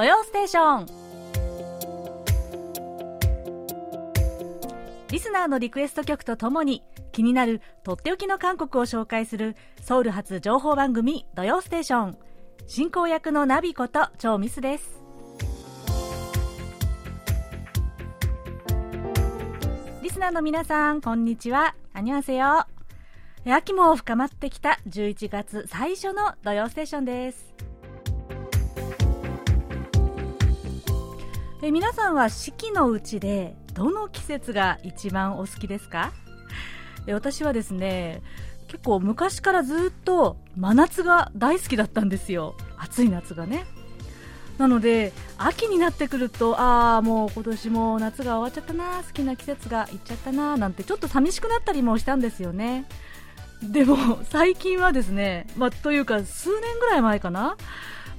[0.00, 0.86] 土曜ステーション。
[5.10, 12.18] リスナーのリクエスト曲とともに気になるとっておきの韓国を紹介するソウル発情報番組土曜ステーション。
[12.66, 15.02] 進行役のナビこと超ミスです。
[20.02, 21.74] リスナーの皆さんこんにちは。
[21.92, 22.64] 안녕하세요。
[23.44, 27.69] 秋も深まってきた11月最初の土曜ステーションです。
[31.62, 36.10] え皆さんは四季のうちでどの季節が一番お好きですか？
[37.04, 38.22] で私はですね
[38.68, 42.54] 結構昔からずっと真夏が大好きだったんですよ。
[42.78, 43.66] 暑い夏がね。
[44.56, 52.86] なので秋になってくるとああもう今年も夏が終わっちゃったな好きな季節がいっちゃったななんてちょっと寂しくなったりもしたんですよね。
[53.62, 53.96] でも
[54.30, 57.58] 最近はですね、ま、というか数年ぐらい前かな、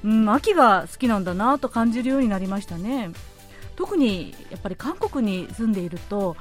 [0.04, 3.10] うん、秋が好きなんだなと感じるようになりましたね。
[3.76, 6.36] 特にやっぱり韓国に住んでいると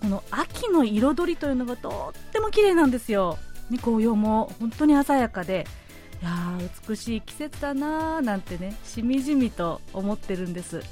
[0.00, 3.38] この秋の彩りというのがとっても綺麗なんですよ、
[3.70, 5.66] ね、紅葉も本当に鮮やかで
[6.20, 10.82] いや美しい季節だなーなんてねしみじみと思ってるんです。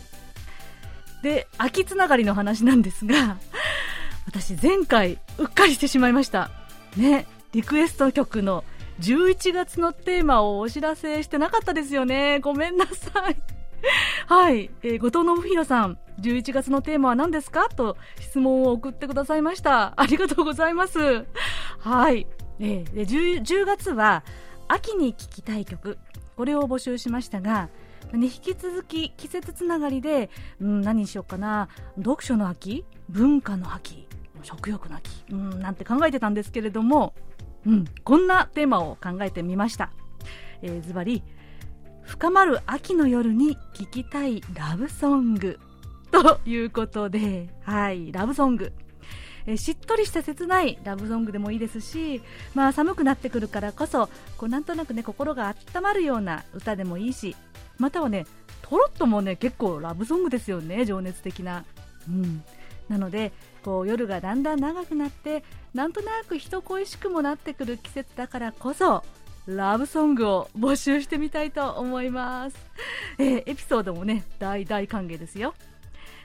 [1.23, 3.39] で秋つながりの話なんですが
[4.27, 6.51] 私前回うっかりしてしまいました。
[6.97, 8.65] ねリクエスト曲の
[9.01, 12.41] 11月のテーマをお知らせしてなかったですよね。
[12.41, 13.37] ごめんなさい。
[14.35, 17.69] はい、えー、後藤信弘さん、11月のテーマは何ですか？
[17.69, 19.93] と質問を送ってくださいました。
[20.01, 21.27] ありがとうございます。
[21.79, 22.27] はい、
[22.59, 24.25] えー、10, 10月は
[24.69, 25.99] 秋に聴きたい曲、
[26.35, 27.69] これを募集しましたが、
[28.15, 30.31] ね、引き続き季節つながりで、
[30.63, 34.09] うん、何にしようかな、読書の秋、文化の秋、
[34.43, 37.13] 食欲の秋、うん、なんて考えてたんですけれども、
[37.67, 39.93] うん、こんなテーマを考えてみました。
[40.63, 41.23] えー、ズバリ、
[42.05, 45.59] 深まる秋の夜に聴きたいラブソング。
[46.11, 48.73] ということで、はい、ラブソング。
[49.47, 52.23] えしっとりした切ないラブソングでもいいですし、
[52.55, 57.35] まあ、寒くなってくるからこそこうなんとなくね心が温まるような歌でもいいし
[57.79, 58.25] またはね
[58.63, 61.65] トロットもね結構ラブソングですよね情熱的な、
[62.09, 62.45] うん、
[62.89, 63.33] なので
[63.65, 65.43] こう夜がだんだん長くなって
[65.75, 69.03] なんとなく人恋しくもなってくる季節だからこそ
[69.47, 72.57] ラブソングを募集してみたいと思います、
[73.19, 75.55] えー、エピソードもね大大歓迎ですよ。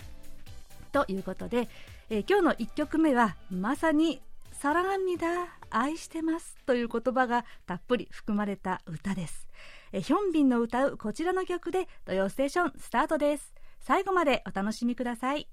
[0.92, 1.70] ということで、
[2.10, 4.22] えー、今日の1曲目はまさに
[4.52, 5.28] サランニダ
[5.70, 9.48] 愛してますという言葉がたっぷり含まれた歌です。
[9.92, 13.54] えヒョンビンの歌うこちらの曲で「土曜ステーション」スタートです。
[13.80, 15.48] 最後までお楽しみください。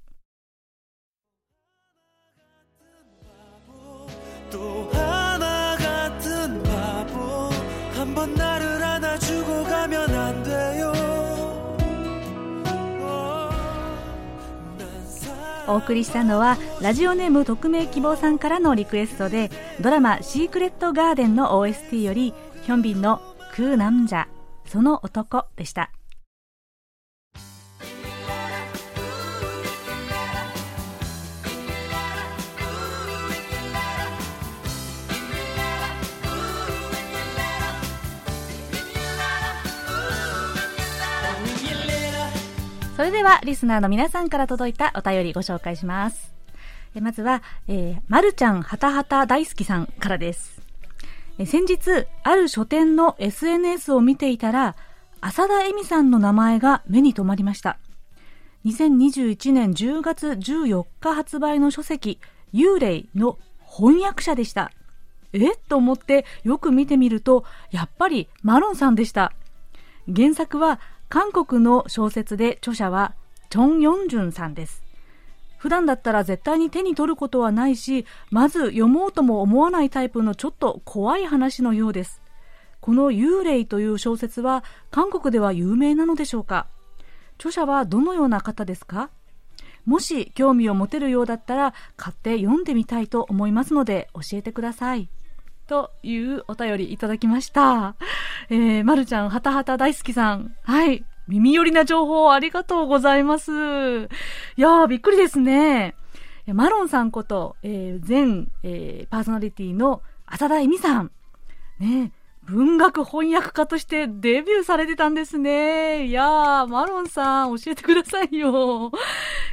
[15.66, 19.50] お送りしたのはラジオネーム匿名希望さんからのリクエストで
[19.80, 24.26] ドラマ「シークレットガーデン」の OST よりヒョンビンのクーナムジャ
[24.66, 25.92] その男でした
[42.96, 46.34] それではリスナーの皆さんから届いたお便りご紹介します。
[47.00, 50.53] まずは、えー、まるちゃんはたはた大好きさんからです。
[51.42, 54.76] 先日、ある書店の SNS を見ていたら、
[55.20, 57.78] 浅田恵美さんの名前が目に留まりました。
[58.64, 62.20] 2021年10月14日発売の書籍、
[62.54, 64.70] 幽霊の翻訳者でした。
[65.32, 65.56] え？
[65.68, 69.32] と思ってよく見てみると、やっぱりマロンさんでした。
[70.14, 70.78] 原作は
[71.08, 73.16] 韓国の小説で著者は
[73.50, 74.83] チョン・ヨンジュンさんです。
[75.64, 82.20] 普段だったら絶対に手に取ることはないし、まず読もうとも思わないタイプのちょっと怖い話のようです。
[82.82, 86.66] この幽霊という小説は韓国では有名なのでしょうか？
[87.38, 89.08] 著者はどのような方ですか？
[89.86, 95.08] もし興味を持てるようだったら買って読んでみたいと思いますので教えてください。
[95.66, 97.94] というお便りいただきました。
[98.50, 100.54] えー、まるちゃん、はたはた大好きさん。
[100.62, 101.06] はい。
[101.28, 103.50] 耳寄りな情報ありがとうございます。
[103.52, 103.54] い
[104.56, 105.94] やー、びっくりですね。
[106.46, 111.10] マロンさんこと、えー、前、えー、パーソナリティの浅田恵美さん。
[111.78, 112.12] ね、
[112.44, 116.06] 文学翻訳家としてデビューされてたんですね。
[116.06, 118.92] いやー、マロンさん、教えてくださいよ。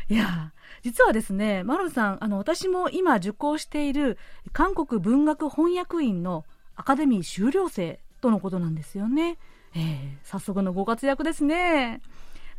[0.09, 0.51] いや
[0.83, 4.17] 実はですね、マロンさん、あの、私も今受講している
[4.51, 6.43] 韓国文学翻訳院の
[6.75, 9.37] アカデミー修了生とのことなんですよね。
[9.75, 12.01] えー、早速のご活躍ですね。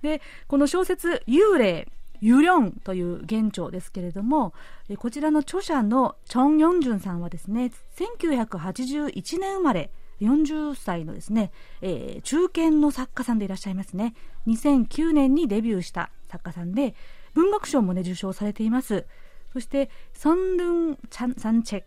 [0.03, 1.89] で、この小説、幽霊、
[2.21, 4.55] ユリョンという現長ですけれども、
[4.99, 11.51] こちらの著者のチョン・ヨンジュンさんはですね、1981年生まれ、40歳のですね、
[11.81, 14.15] えー、中堅の作家さんでいらっしゃいますね。
[14.47, 16.95] 2009年にデビューした作家さんで、
[17.35, 19.05] 文学賞もね、受賞されています。
[19.53, 21.83] そして、ソンルン・サンチェ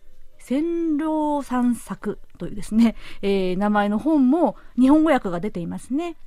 [0.47, 6.17] 戦狼散策というですね、えー、名前の本も日本語訳が出ていますね。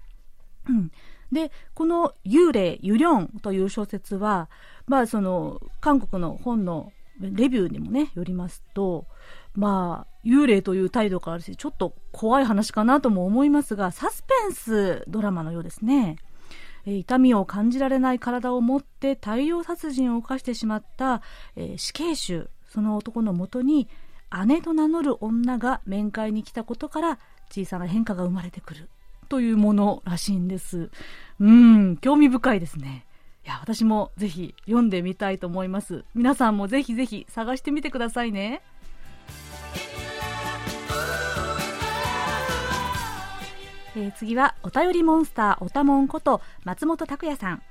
[0.68, 0.90] うん。
[1.30, 4.50] で、この幽霊、ユリョンという小説は、
[4.88, 9.06] まあその、韓国の本のレビューにもね、よりますと、
[9.54, 16.16] まあ、幽霊という態度からして、ちょっと怖い話かなとも思いますが、サスペンスドラマのようですね。
[16.86, 21.22] え痛みを感じられない体を持って大量殺人を犯してしまった、
[21.54, 23.88] えー、死刑囚、その男のもとに、
[24.46, 27.18] 姉と名乗る女が面会に来たことから
[27.50, 28.88] 小さな変化が生まれてくる
[29.28, 30.90] というものらしいんです。
[31.40, 33.06] うん、興味深いですね。
[33.44, 36.04] いや、私もぜひ読んでみたいと思います。
[36.14, 38.62] 皆さんもぜひぜひ探してみてくださいね。
[43.96, 47.62] えー、次はお便りモンスターおたもんこと松本拓也さん、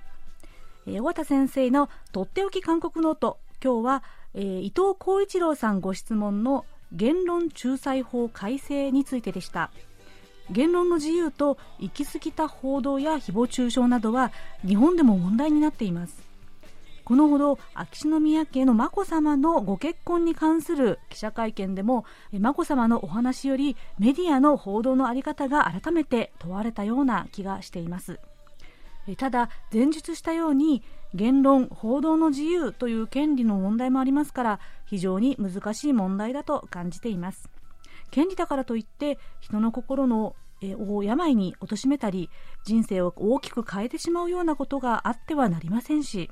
[0.86, 9.71] えー、尾形先生のとっておき韓国ノート今日は、えー、伊藤浩一郎さんご質問の言論仲裁法改正についてでした。
[10.50, 14.31] 言論の自由と行き過ぎた報道や誹謗中傷などは
[14.65, 16.27] 日本でも問題になっています。
[17.04, 22.03] このほど秋篠宮家の眞子さまのご結婚に関する記者会見でも
[22.33, 28.19] 眞子さまのお話よりメディアの報道の在り方が改めて問われたような気がしています。
[29.15, 30.83] ただ前述したように
[31.13, 37.50] 言論報道の自由という権利の問題もありますから非常に難しい問題だと感じています
[38.12, 42.30] 権利だからといって人の心のを病に貶めたり
[42.63, 46.31] 人生を大きく変えてしまうようなことがあってはなりませんし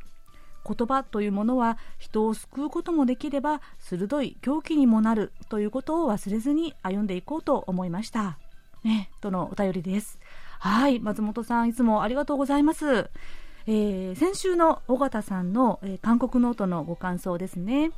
[0.66, 8.40] 言葉というものは人を救うこともできれば鋭い狂気にもなるということを忘れずに歩んでいこうと思いました。
[8.84, 10.20] ね、とのお便りです。
[10.60, 13.10] はい、松本さんいつもありがとうございます。
[13.68, 17.92] えー、先週の尾形さんの、えー、韓国ノートのご感想ですね。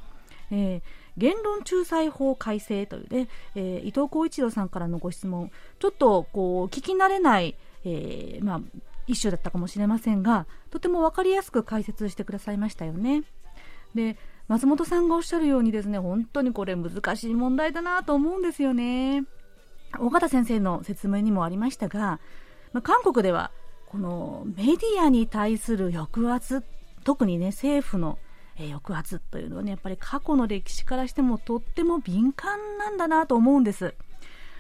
[0.49, 0.81] えー、
[1.17, 8.61] 言論仲裁法改正というね、えー、伊藤浩一郎さんからのご質問、ちょっとこう聞き慣れない、えー、まあ、
[9.07, 13.23] 一種だったかもしれませんが、とても分かりやすく解説してくださいましたよね。
[13.95, 14.17] で、
[14.47, 19.25] 松本さんがおっしゃるようにですね、本当にこれ難しい問題だなと思うんですよね。
[19.99, 22.19] 尾形先生の説明にもありましたが、
[22.73, 23.51] まあ、韓国では
[23.87, 26.63] このメディアに対する抑圧、
[27.03, 28.17] 特にね、政府の
[28.57, 33.93] 抑圧というのはね、やっぱり過去の歴史からしてもとっても敏感なんだなと思うんです。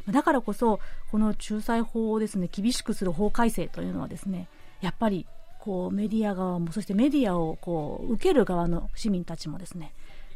[0.09, 0.79] だからこそ、
[1.11, 4.47] この仲裁法をですね、厳しくする法改正というのはですね、
[4.81, 5.25] やっぱり、
[5.59, 9.93] こう、メディア側も、そしてメディアを、こう、受ける側の市民たちもですね、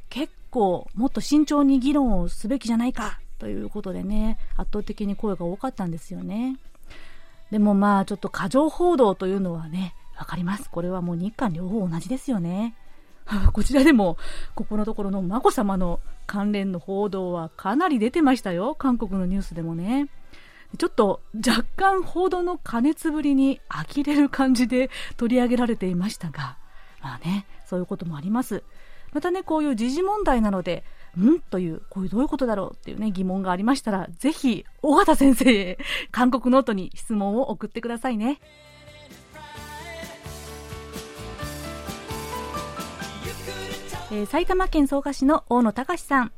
[0.10, 6.58] 結構、もっと慎重に議論をすべきじゃないか、ということでね、圧倒的に声が多かったんですよね。
[7.52, 10.70] でもまあ、ちょっと過剰報道というのはね、わかります。
[10.70, 12.76] これはもう日韓両方同じですよね。
[13.54, 14.18] こちらでも、
[14.56, 18.76] ここのところの眞子さまの関連の報道はかなり出てましたよ。
[18.76, 20.08] 韓国のニュースでもね。
[20.78, 26.58] ちょっと若干報道の加熱ぶりに呆れる感じで取り上げられていましたが、
[27.02, 28.64] まあね、そういうこともあります。
[29.12, 30.86] またね、こういう時事問題なので、
[31.20, 35.78] んという、こういうどういうことだろうっていうね、疑問がありましたら、ぜひ、尾形先生へ、
[36.12, 38.40] 韓国ノートに質問を送ってくださいね。
[44.14, 46.32] えー、埼玉県草加市の大野隆さん、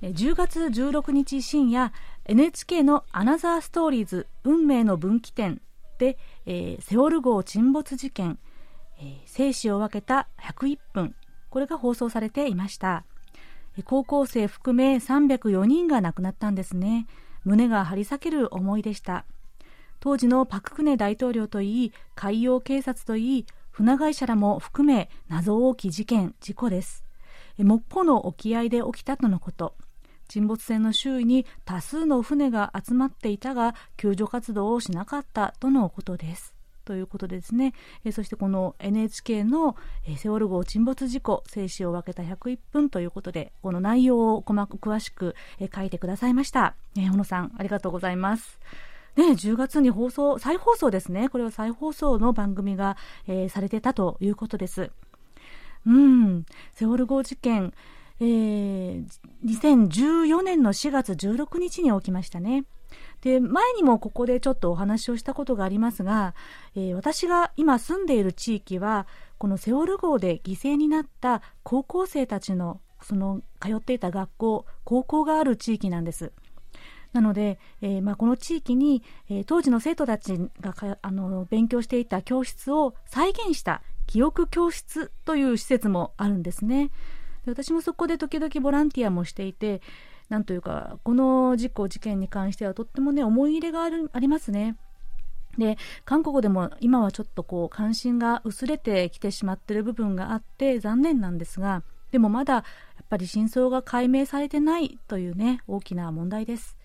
[0.00, 1.92] 10月16日深夜
[2.24, 5.60] NHK のアナザーストーリーズ運命の分岐点
[5.98, 6.16] で、
[6.46, 8.38] えー、セオル号沈没事件、
[9.00, 11.14] えー、生死を分けた101分。
[11.50, 13.04] これが放送されていました、
[13.82, 17.06] 高校生含め304人が亡くなったんですね
[17.44, 19.24] 胸が張り裂ける思いでした
[20.00, 23.46] 当時のパク・クネ大統領といい海洋警察といい
[23.78, 27.04] 船会社らも含め謎多き事件、事故です。
[27.58, 29.76] もっぽの沖合で起きたとのこと。
[30.26, 36.57] 沈没船の周囲に多数の船が集まっていたが、救助活動をしなかったとのことです。
[36.88, 37.74] ということでですね、
[38.06, 39.76] えそしてこの NHK の、
[40.06, 46.76] えセオル号沈没事故、生死を分けた101分ということで、この内容を細く詳しく、え書いてくださいました。
[46.96, 48.58] え小野さん、ありがとうございます。
[49.16, 51.28] ね、10月に放送、再放送ですね。
[51.28, 54.90] これは再放送の番組が、えー、されてたということです。
[55.86, 57.74] うん、セオル号事件、
[58.20, 59.04] えー、
[59.44, 62.64] 2014年の4月16日に起きましたね。
[63.20, 66.34] で、前にもここでちょっとお話をしたことがありますが、
[66.74, 69.06] えー、私が今住んでいる地域は、
[69.38, 76.32] このセオル号で犠牲になった高校生たちの、その通っていた学校、高校がある地域なんです。
[77.12, 86.90] なので、えー、まあ、この地域に、えー、当時の生徒たちがあの勉強していた教室を再現した記憶教室という施設もあるんですね。
[87.44, 89.80] で私もそこで時々ボランティアもしていて、
[90.28, 94.76] なんというか、この事故、事件に関してはとってもね、思い入れがあるありますね。
[95.56, 101.82] で、韓国でも今はちょっとこう、関心が薄れてきてしまっている部分があって残念なんですが、
[102.12, 102.64] でもまだやっ
[103.08, 106.76] ぱり真相が解明されてないというね、大きな問題です。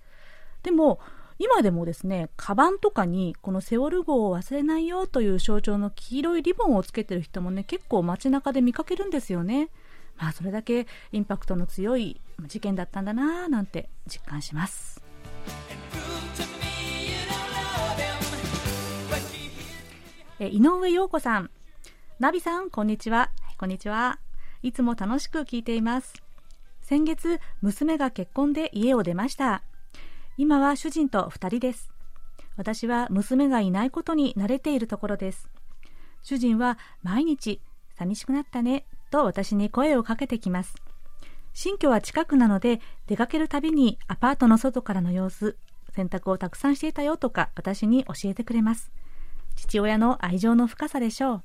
[0.64, 1.00] でも、
[1.40, 9.70] 今でもですね、カバンとかにこのセオル号を忘れないよという象徴の黄色いリボンをつけてる人もね、結構街中で見かけるんですよね。
[10.18, 15.02] まあ、それだけインパクトの強い事件だったんだなぁなんて実感します。
[20.40, 21.52] え井上陽子さん、
[22.20, 23.32] ナビさん、こんにちは。
[23.58, 24.20] こんにちは。
[24.62, 26.14] いつも楽しく聞いています。
[26.82, 29.64] 先月、娘が結婚で家を出ました。
[30.38, 31.92] 今は主人と2人です。
[32.58, 35.50] 私は娘がいないことに慣れているところです。
[36.24, 37.62] 主人は毎日、
[37.98, 40.74] 寂しくなったねと私に声をかけてきます。
[41.54, 45.56] 新居は近くなので出かけるたびにアパートの外からの様子、
[45.94, 48.92] 洗濯をたくさんしていたよとか私に教えてくれます。
[49.56, 51.44] 父親の愛情の深さでしょう。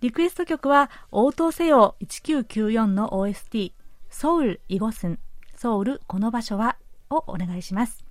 [0.00, 3.70] リクエスト曲は応答せよ1994の OST
[4.10, 5.20] ソウルイゴスン
[5.54, 6.76] ソウルこの場所は
[7.10, 8.04] をお願いします。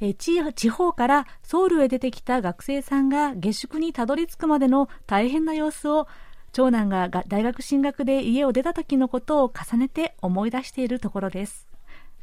[0.00, 6.08] え地方からソウルへ出てきた学生さんが下宿にたどり着くまでの大変な様子を
[6.52, 11.66] 長男が大学進学で家を出た時のことを重ねて思い出しているところです。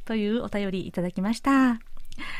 [0.04, 1.78] というお便りいただきました。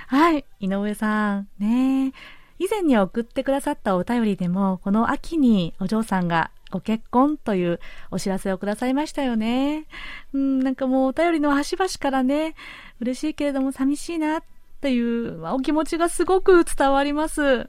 [0.06, 1.48] はい、井上さん。
[1.58, 2.12] ね
[2.58, 7.80] 以前に送ってくださったお便りでも、この秋にお嬢さんがご結婚という
[8.10, 9.86] お知らせをくださいましたよね。
[10.34, 12.54] うん、なんかもうお便りの端々からね、
[13.00, 14.42] 嬉しいけれども寂しいなっ
[14.80, 17.68] ていう、お気持ちがすごく伝わります。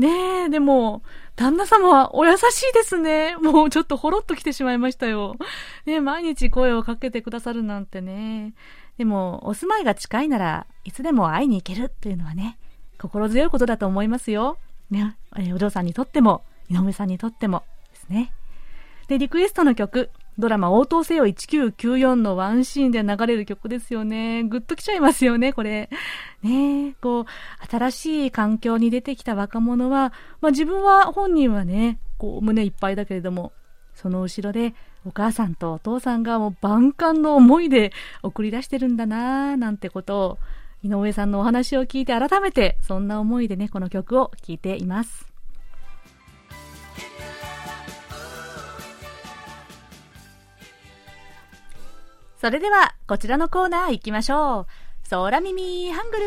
[0.00, 1.02] ねえ、でも、
[1.36, 3.36] 旦那様はお優しいですね。
[3.36, 5.36] もうちょっとほろっと来てしまいましたよ。
[5.84, 8.54] ね毎日声をかけてくださるなんてね。
[8.96, 12.58] でも、お住まいが近いならいつでも会いに行けるっていうのはね、
[12.98, 14.56] 心強いことだと思いますよ。
[14.90, 15.16] ね、
[15.54, 18.32] お嬢さんにとっても、井上さんにとってもですね。
[19.06, 24.42] で、リクエストの曲、ドラマ応答せよ1994のワンシーンで流れる曲ですよね。
[24.44, 25.90] ぐっと来ちゃいますよね、これ。
[26.42, 27.24] ねこう、
[27.70, 33.52] 新しい環境に出てきた若者は、まあ自分は、本人はね、こう、胸いっぱいだけれども、
[33.94, 40.38] その後ろでお母さんとお父さんがもう万感の思いで送り出してるんだなぁ、なんてことを、
[40.82, 45.29] 井上さんのお話を聞いて改めて、そんな思いでね、この曲を聴いています。
[52.40, 54.66] それでは、こちらのコーナー行きましょう。
[55.10, 56.24] 空耳ハングル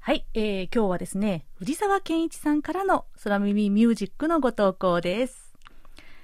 [0.00, 5.52] はい、えー、今日はですね、藤沢健一さんからの空耳ミュージックのご投稿です。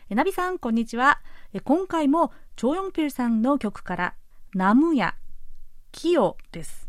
[0.08, 1.20] えナビさん、こんにちは。
[1.52, 4.14] え今回も、チョーヨンピルさんの曲から、
[4.54, 5.14] ナムヤ、
[5.92, 6.88] キヨです。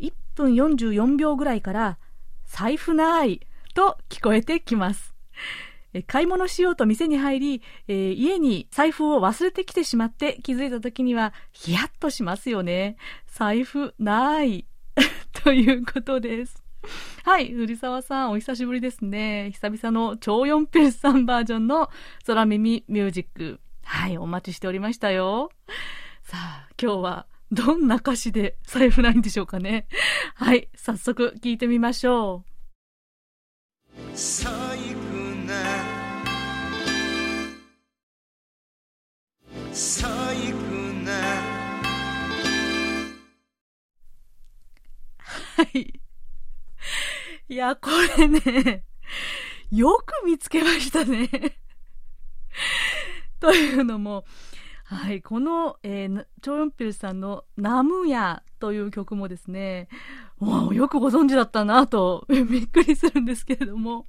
[0.00, 1.98] 1分44秒ぐらいから、
[2.44, 3.40] 財布ない
[3.74, 5.14] と聞こえてきます。
[6.06, 12.96] 買い物しようと店に入り、えー、家に財布を忘れてきてしまって気づいた時にはヒヤッとしますよね。
[13.26, 14.66] 財布ない。
[15.44, 16.62] ということです。
[17.24, 19.50] はい、藤沢さん、お久しぶりですね。
[19.52, 21.90] 久々の超四ペースさんバージョンの
[22.26, 23.60] 空耳ミュージック。
[23.84, 25.50] はい、お待ちしておりましたよ。
[26.22, 29.86] さあ、今日はどんな歌詞で財布ないんでしょうかね。
[30.34, 32.44] はい、早速聞いてみましょ
[34.14, 34.69] う。
[39.72, 40.12] 細工
[41.04, 41.12] な。
[45.56, 46.00] はい。
[47.48, 48.84] いやこれね
[49.70, 51.28] よく見つけましたね。
[53.38, 54.24] というのも
[54.84, 59.88] はい、この、えー、チョヨンピルさんのナムヤという曲もですね、
[60.72, 64.08] よくご存知だったなとびっくりするんですけれども、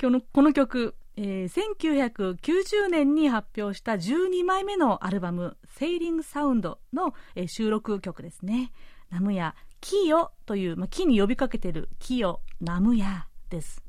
[0.00, 8.72] 今日のこの曲、えー、1990年に発表した12枚目のアルバム「セイリングサウンドの」えー、収録曲ですね。
[9.10, 13.84] ナムヤ、キヨという、まあ、木に呼びかけてるキヨ、ナムヤです。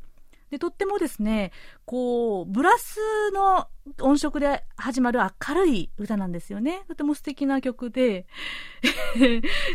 [0.51, 1.51] で、とってもですね、
[1.85, 2.99] こう、ブラス
[3.31, 3.67] の
[3.99, 6.83] 音色で始まる明るい歌なんですよね。
[6.87, 8.27] とても素敵な曲で、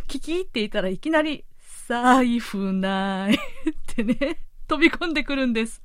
[0.06, 1.44] 聞き入っていたらいきなり、
[1.88, 3.38] 財布ないっ
[3.86, 5.82] てね、飛び込んでくるんです。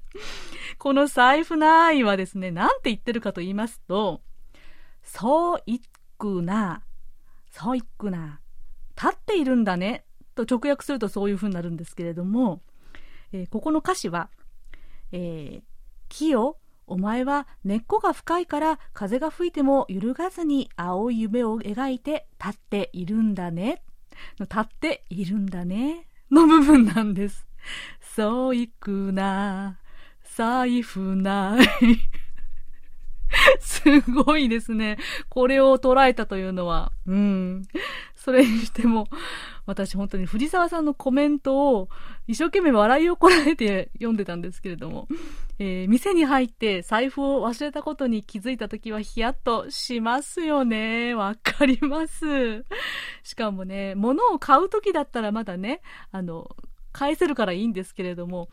[0.78, 4.22] この財布ないはですね、なんて言ってるかと言いますと、
[5.02, 5.82] そうい
[6.20, 6.84] くな、
[7.50, 8.42] そういくな、
[8.96, 12.62] 立っているんだね、と直訳するとそういう風になるんですけれども、
[13.32, 14.30] えー、ここの歌詞は、
[15.12, 15.64] えー、
[16.10, 23.82] 木よ、お前は根っこが深いから風が吹いても揺るがずに青い夢を描いて立っているんだね。
[24.40, 26.08] 立っているんだね。
[26.30, 27.45] の部分なんです。
[28.16, 29.80] そういくな、
[30.36, 31.66] 財布ない。
[33.60, 34.98] すごいですね。
[35.30, 36.92] これを捉えたというのは。
[37.06, 37.64] うん。
[38.16, 39.08] それにしても、
[39.66, 41.90] 私本当に藤沢さんのコメントを
[42.28, 45.08] 一生懸命笑いをこらえて読んでたんですけれども、
[45.60, 51.14] えー、店に入って財布を忘れたことに気づいた時はヒヤッとしますよね。
[51.14, 52.66] わかります。
[53.24, 55.82] しかもね、物を買う時だったらまだね、
[56.12, 56.56] あの、
[56.96, 58.48] 返せるからいいんですけれども、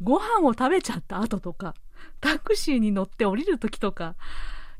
[0.00, 1.74] ご飯を食べちゃった後とか、
[2.20, 4.14] タクシーに乗って降りる時とか、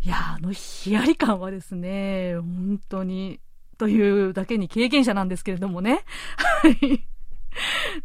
[0.00, 3.40] いや、あのヒヤリ感はですね、本当に
[3.78, 6.04] というだけに経験者なんですけれどもね。
[6.36, 7.04] はい。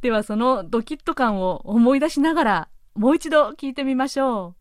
[0.01, 4.55] ではそのドキッと感を思い出しながらもう一度聞いてみましょ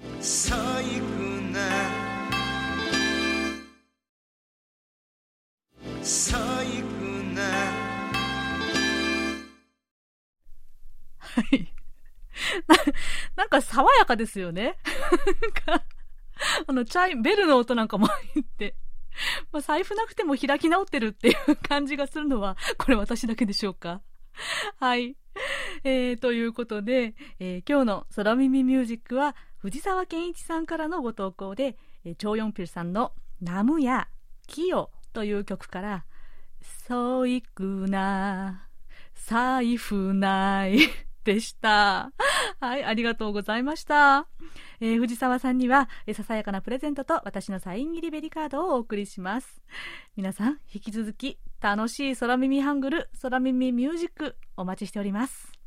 [0.00, 0.22] う。
[0.22, 0.58] 最
[11.40, 11.72] い。
[12.66, 12.76] な、
[13.36, 14.78] なんか爽やかですよね。
[15.66, 15.84] なんか、
[16.66, 18.76] あの、チャイ、ベルの音なんかも入って。
[19.52, 24.00] まあ、財布なくても開き直ってるっていう感じがするのは、これ私だけでしょうか。
[24.78, 25.16] はい。
[25.84, 34.08] えー、ということで、えー、今日の空耳ミュージックは、藤沢健一さんからのご投稿で、えー、チョヨンピルさんのナムや
[34.46, 36.04] キヨという曲から、
[36.86, 38.68] そういくな、
[39.14, 40.78] 財布ない
[41.28, 42.10] でした。
[42.58, 44.26] はい、ありがとうございました。
[44.80, 49.60] えー、藤沢さんには、えー、ささやかなプレゼントと私のサイン入りベリカードをお送りします。
[50.16, 55.57] 皆さん、引き続き楽しい空耳ハングル、空耳ミュージックお待ちしております。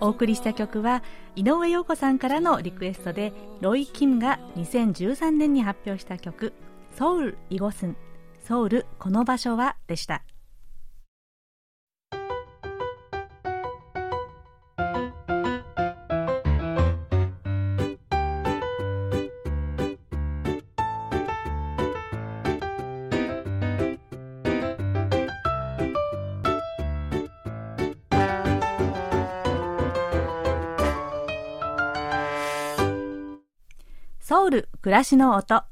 [0.00, 1.02] お送りした曲は
[1.36, 6.52] 井上陽子さんからのリクエストでロイ・キムが2013年に発表した曲
[6.98, 7.96] 「ソウル・イゴスン」
[8.44, 10.24] 「ソウルこの場所は」でした。
[34.32, 35.62] ソウル暮らしの音。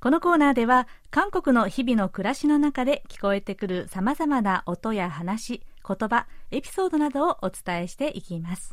[0.00, 8.72] このコーナーでは韓国の日々の暮らしの中で聞こえてくるさまざまな音や話言葉エピソードなどをお伝えしていきます、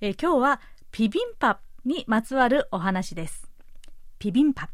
[0.00, 3.48] え、今日はピビンパにまつわるお話です。
[4.18, 4.70] ピビンパ。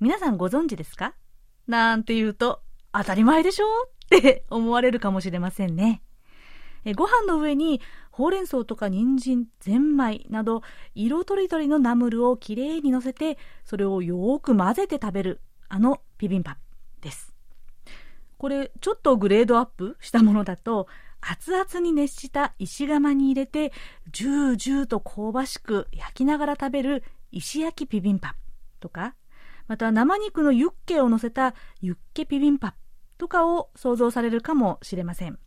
[0.00, 1.12] 皆さんご存知ですか？
[1.66, 2.62] なんて言うと
[2.94, 3.66] 当たり前でしょ？
[4.06, 6.00] って思われるかもしれませんね。
[6.86, 7.82] えご飯の上に
[8.16, 10.62] ほうれん草とか人参、ゼンマイなど
[10.94, 16.56] 色とりどりのナムルをきれいに乗せてそれをよく混ぜて食べるあのビビンパ
[17.00, 17.34] です。
[18.38, 20.86] これちょっとグレードアップしたものだと
[21.20, 23.72] 熱々に熱した石窯に入れて
[24.12, 28.36] ジュージューと香ばしく焼きながら食べる石焼きビビンパ
[28.78, 29.16] とか
[29.66, 32.76] また生肉のユッケを乗せたユッケビビンパ
[33.18, 35.38] とかを想像されるかもしれません。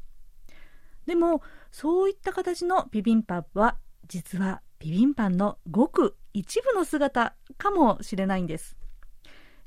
[1.08, 1.42] でも
[1.72, 8.78] そういった形のビビンパは実はビビンパンのごく一部の姿かもしれないんです。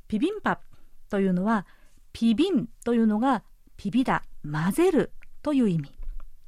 [0.07, 0.61] ビビンパ
[1.09, 1.67] というのは
[2.13, 3.43] ピビンというのが
[3.77, 5.91] ピビだ混ぜるという意味。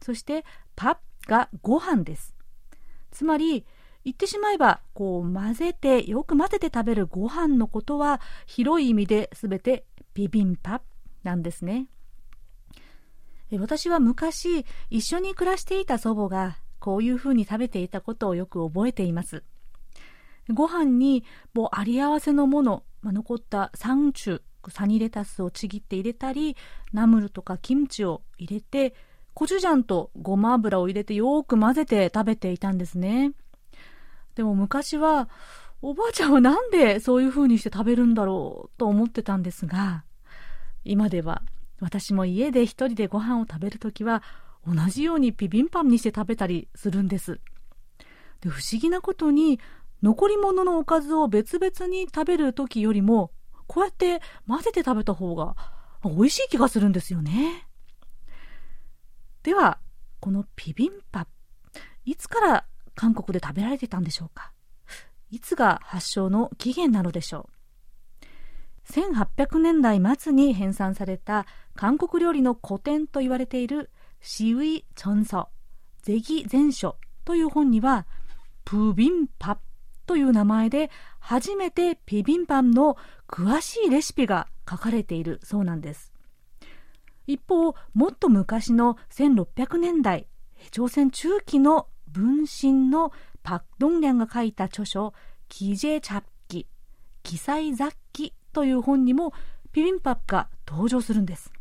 [0.02, 0.44] そして
[0.76, 2.34] パッがご飯です。
[3.10, 3.64] つまり
[4.04, 10.82] 言ってしまえばこう混ぜてよく混ぜて食べるご飯のことは広い意味で全てビビンパ
[11.22, 11.86] なんですね。
[13.58, 19.42] 私は昔一緒に暮らしていた祖母がこういう風に食べていたことをよく覚えています。
[20.50, 26.56] ご飯にもうあり合わせのもの、まあ、残ったサンチュ、サニレタスをちぎって入れたり、
[26.92, 28.94] ナムルとかキムチを入れて、
[29.34, 33.32] コチュジャンとごま油を入れてよく混ぜて食べていたんですね。
[34.34, 35.28] でも昔は、
[35.80, 40.04] おばあちゃんはなんでそういう風にして食べるんだろうと思ってたんですが、
[40.84, 41.42] 今では
[41.82, 44.22] 私も家で一人でご飯を食べるときは
[44.66, 47.40] 同じようにビビンパンにして食べたりするんです。
[48.40, 49.58] で不思議なことに
[50.02, 53.32] 残り物のおかずを別々に食べるときよりも
[53.66, 55.56] こうやって混ぜて食べた方が
[56.04, 57.66] 美味しい気がするんですよね。
[59.42, 59.78] では、
[60.20, 61.26] このビビンパ、
[62.04, 62.64] いつから
[62.94, 64.52] 韓国で食べられていたんでしょうか？
[65.30, 67.48] いつが発祥の起源なのでしょ
[68.88, 75.48] う？1800年代末に編纂された韓国料理の古典と言われているシウィ・チョンソ、
[76.02, 78.06] ゼギ全書という本には、
[78.64, 79.58] プビンパ
[80.06, 82.96] という名前で初めてビビンパンの
[83.28, 86.12] 詳しいレシピが書かれているそうなんです。
[87.26, 90.26] 一方、もっと昔の1600年代、
[90.70, 95.14] 朝鮮中期の文心のパク・ドンリャンが書いた著書、
[95.48, 96.66] キジェチャッキ、
[97.22, 99.32] 記載雑記という本にも
[99.72, 101.52] ビビンパップが登場するんです。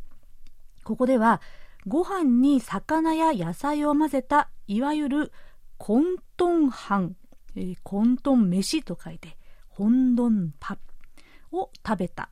[0.92, 1.40] ここでは、
[1.88, 5.32] ご飯に魚や野菜を混ぜたいわゆる
[5.78, 7.16] コントン飯、
[7.56, 9.38] えー、コントン飯と書いて
[9.70, 10.78] ホンドンパ
[11.54, 12.30] を食べた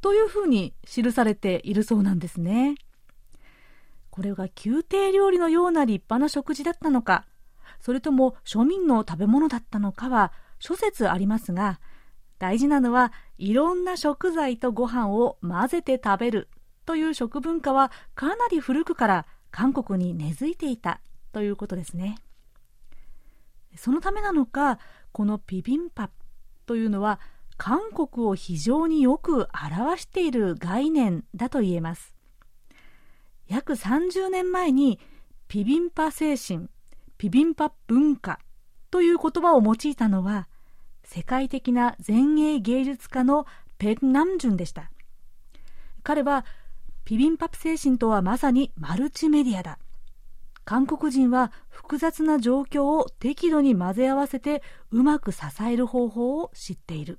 [0.00, 2.74] というふうに記されているそうなんですね。
[4.10, 7.26] これが宮廷料理のような立派な食事だったのか、
[7.80, 11.78] それとも庶民の食べ物だったのかは諸説ありますが、
[12.40, 16.48] 大事なのはいろんな食材とご飯を混ぜて食べる
[16.90, 21.00] という食文化はかなり古くから韓国に根付いていた
[21.30, 22.18] ということですね。
[23.76, 24.80] そのためなのか、
[25.12, 26.10] このビビンパ
[26.66, 27.20] というのは
[27.56, 32.12] 韓国を非常によく表している概念だと言えます。
[33.46, 34.98] 約30年前に
[35.46, 36.66] ビビンパ精神、
[37.18, 38.40] ビビンパ文化
[38.90, 40.48] という言葉を用いたのは
[41.04, 43.46] 世界的な前衛芸術家の
[43.78, 44.90] ペンナムジュンでした。
[46.02, 46.44] 彼は
[47.04, 49.78] ビビンパプ精神とはまさにマルチメディアだ。
[50.64, 57.18] 韓国人は複雑な状況を適度に混ぜ合わせてうまく支える方法を知っている。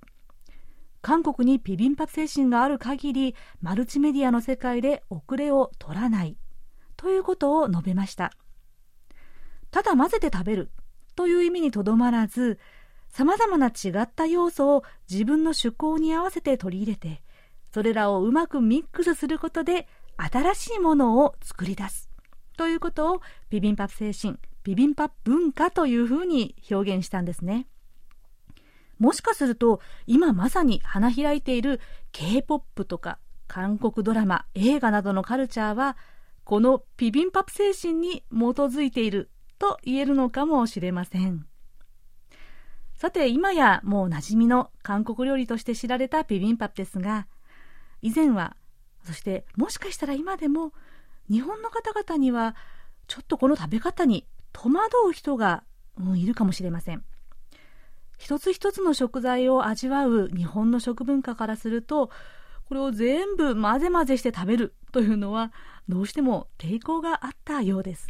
[1.02, 6.38] 韓国にビビンパプ精神がある限りマルチメディアの世界で遅れを取らない
[6.96, 8.32] ということを述べました。
[9.72, 10.72] ただ混ぜて食べる
[11.16, 12.60] という意味にとどまらず、
[13.10, 17.24] 様々な違った要素を自分の趣向に合わせて取り入れて、
[17.74, 22.10] それらをうまくミックスすることで新しいものを作り出す。
[22.58, 27.68] ということをビビンパ精神、ビビンパ文化というふうに表現したんですね。
[29.00, 31.80] もしかすると今まさに花開いている
[32.12, 35.98] K-POP とか韓国ドラマ、映画などのカルチャーは
[36.44, 41.46] このビビンパ精神に基づいていると言えるのかもしれません。
[42.96, 47.28] さて今やもう馴染みの韓国料理として知られたビビンパですが
[48.02, 48.56] 以前は
[49.04, 50.74] そしてもしかしたら今でも
[51.30, 52.56] 日本の方々には
[53.08, 55.64] ちょっとこの食べ方に戸惑う人が、
[56.00, 57.04] うん、いるかもしれません。
[58.18, 62.12] 一つ一つの食材を味わう日本の食文化からすると
[62.66, 65.52] これを全部混ぜ混ぜして食べるというのは
[65.90, 68.08] どうしても抵抗があったようです。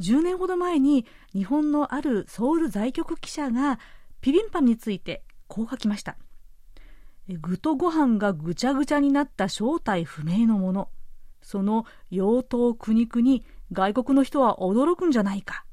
[0.00, 3.80] 10年ほど前に日本のあるソウル在局記者が
[4.20, 6.16] ピビンパンについてこう書きました。
[7.28, 10.88] 具とご飯がぐちゃぐちゃになった正体不明のもの。
[11.42, 15.64] その用途苦肉に外国の人は驚くんじゃないか。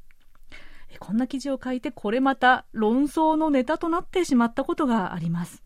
[1.00, 5.64] こんな記事を書いてこれまた論争のネタとなってしまったことがあります。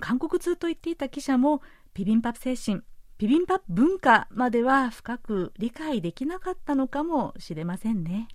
[0.00, 1.62] 韓国通と言っていた記者も
[1.94, 2.82] ビビンパプ精神、
[3.18, 8.28] ビビンパ文化までは深く理解できなかったのかもしれませんね。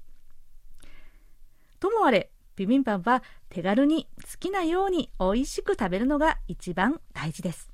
[1.80, 7.72] ともあれ、ビビンパンは手軽に好きなように美味しく食べるのが一番大事です。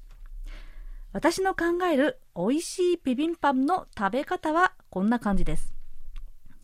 [1.12, 5.74] 私の考える美味しいビビンパンの食べ方はこんな感じです。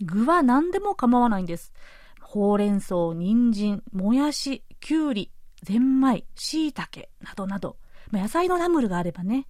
[0.04, 1.74] 具は何でも構わないんです。
[2.22, 5.32] ほうれん草、人参、もやし、きゅうり、
[5.64, 7.78] ゼンマイ、椎茸などなど、
[8.12, 9.48] 野菜のナムルがあればね。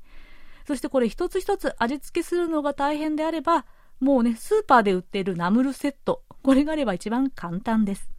[0.66, 3.66] そしてこれ一つ一つ味付けするのが大変であれば、
[4.00, 6.24] もうね、スーパーで売っているナムルセット。
[6.42, 8.10] これがあれば一番簡単です。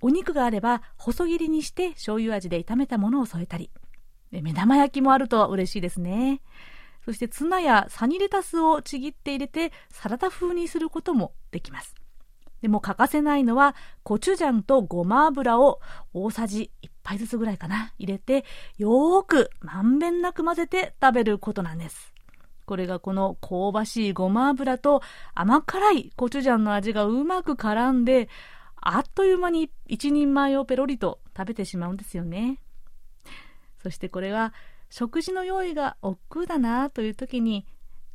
[0.00, 3.70] お肉があれば細切りにして醤油味で炒めたものを添えたり。
[4.30, 6.40] 目玉焼きもあると嬉しいですね。
[7.04, 11.94] そしてツナやサニレタスをちぎって入れてサラダ風にすることもできます。
[12.60, 15.80] でも欠かせないのはコチュジャンとごま油を
[16.12, 18.44] 大さじ1杯ずつぐらいかな入れて
[18.76, 22.12] よーくまんべんなく混ぜて食べることなんです。
[22.66, 25.02] これがこの香ばしいごま油と
[25.34, 28.28] 甘辛いコチュジャンの味がうまく絡んで
[28.80, 32.60] あっという間に一人前をペロリと食べてしまうんですよね。
[33.82, 34.52] そしてこれは
[34.90, 37.66] 食事の用意が億劫だなという時に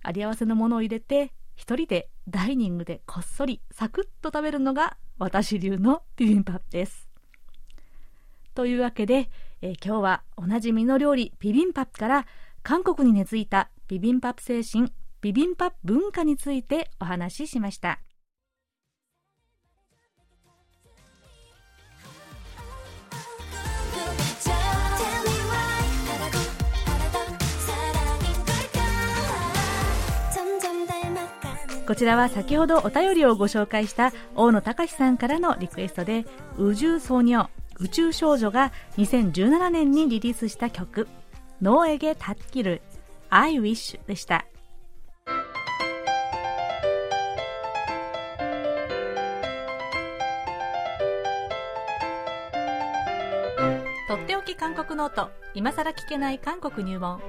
[0.03, 7.09] あり合わせのものを入れて一人でダイニングでこっそりサクッと食べるのが私流のビビンパップです。
[8.53, 9.29] というわけで、
[9.61, 12.25] えー、今日はおなじみの料理ビビンパップから
[12.63, 17.99] 韓国に根付いたビビンパップ精神ビビンパップ文化についてお話ししました。
[31.87, 36.25] こちらは先ほどお便りをご紹介した大野隆さんからのリクエストで
[36.57, 41.07] 우주소녀宇宙少女が2017年にリリースした曲
[41.61, 42.81] 「너에게 닿기를
[43.29, 44.45] I Wish」でした。
[54.07, 57.21] とっておき韓国ノート今さら聞けない韓国入門。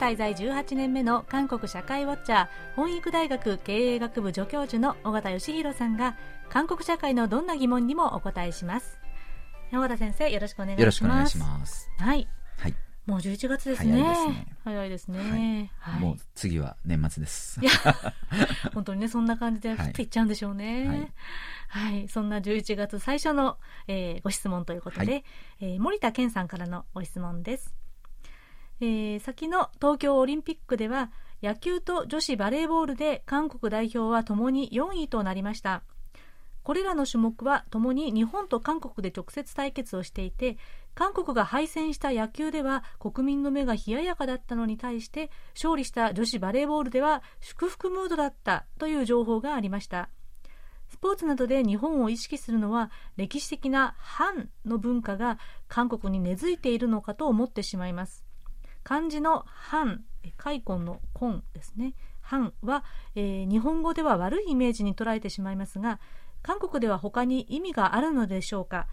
[0.00, 6.16] 滞在18年目の韓国社会ウォッチャー本育大学経営学部助教授の尾形義弘さんが
[6.48, 8.98] 韓国社会のどんな疑問にもお答えします
[9.74, 14.46] 尾形先生よろしくお願いしますよろしくお願いしますはい、はい、もう11月ですね。
[14.64, 15.70] 早いですね。
[15.98, 17.60] もう次は年末です。
[17.60, 17.70] いや、
[18.72, 20.88] 本当にね、そんな感じで降っていっちゃうんでしょうね。
[20.88, 21.92] はい。
[21.92, 25.24] はい、そんな11月最初の、えー、ご質問ということで、はい、
[25.60, 27.79] えー、森田健さんからのご質問です。
[28.80, 31.10] えー、先の東京オリンピックでは
[31.42, 35.82] 野球と女子バレーボールで韓国代表はともに4位となりました。
[36.62, 40.58] これらの種目はともに日本と韓国で直接対決をしていて
[40.94, 50.10] 韓国が敗戦した野球では国民の目が冷ややかだったのに対して勝利した女子バレーボールでは祝福ムードだったという情報がありました。
[50.88, 55.38] スポーツなどで日本を意識するのは歴史的な反の文化が
[55.68, 58.29] 韓国に根付いているのかと思ってしまいます。
[58.82, 60.04] 漢字の反、
[60.36, 61.94] 開墾の根ですね。
[62.20, 66.00] 反は、えー、日本語では悪いイメージに捉えてしまいますが、
[66.42, 68.86] 韓国では他に意味があるのでしょうか。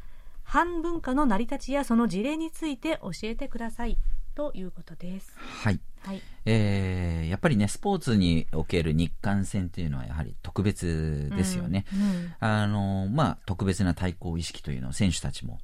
[0.44, 3.98] 反文化の成り立ちやその事例について教えてください。
[4.34, 5.36] ということです。
[5.38, 5.80] はい。
[6.08, 11.84] はい、えー、やっぱりね、スポーツにおける日韓戦というのはやはり特別ですよね。
[11.94, 15.60] うんうん、あの、まあ、特別な対抗意識というのを選手たちも、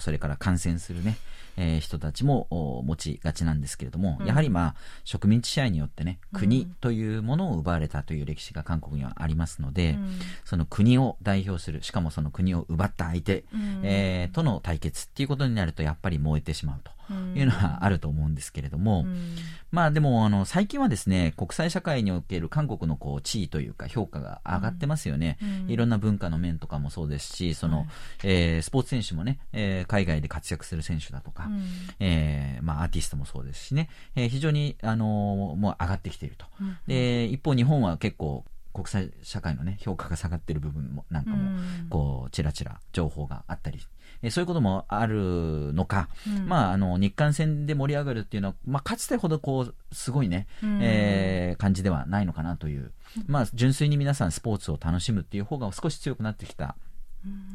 [0.00, 1.16] それから観戦するね、
[1.56, 16.96] えー、人たちも持ちがちなんですけれども、うん、やはりまあ植民地支配によってね国というものを奪われたという歴史が韓国にはありますので、うん、その国を代表するしかもその国を奪った相手、うん、えー、との対決っていうことになるとやっぱり燃えてしまうと。
[17.36, 19.36] いうのはあると思うんですけれども、うん、
[19.76, 25.36] まあでもあの最近はですね国際社会における韓国のこう地位というか評価が上がってますよね、
[25.66, 27.86] うん、いろんな文化の面とかもそうですしその、はい、
[28.22, 31.62] えー、スポーツ選手もね、えー、海外で活躍する選手だとか、うん、
[32.00, 41.58] えー、まあ、アーティストもそうですしね、えー、非常に、あのー、もう上がってきていると、うん、で一方日本は結構国際社会のね評価が下がっている部分もなんかも、
[41.90, 43.80] こうちらちら情報があったり
[44.22, 52.92] えそういうこともあるのか、うん、まあ、あの日韓戦で盛り上がるっていうのは、まあ、かつてほどこうすごいね、うん、えー、感じではないのかなという、
[53.26, 56.76] まあ、純粋に皆さんスポーツを楽しむっていう方が少し強くなってきた